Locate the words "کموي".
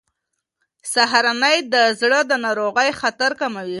3.41-3.69